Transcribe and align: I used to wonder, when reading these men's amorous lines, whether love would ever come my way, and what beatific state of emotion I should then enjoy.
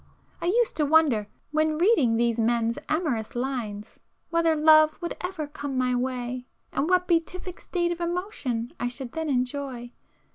I 0.41 0.47
used 0.47 0.75
to 0.77 0.83
wonder, 0.87 1.27
when 1.51 1.77
reading 1.77 2.15
these 2.15 2.39
men's 2.39 2.79
amorous 2.89 3.35
lines, 3.35 3.99
whether 4.31 4.55
love 4.55 4.99
would 4.99 5.15
ever 5.21 5.45
come 5.45 5.77
my 5.77 5.93
way, 5.93 6.47
and 6.71 6.89
what 6.89 7.07
beatific 7.07 7.61
state 7.61 7.91
of 7.91 8.01
emotion 8.01 8.73
I 8.79 8.87
should 8.87 9.11
then 9.11 9.29
enjoy. 9.29 9.91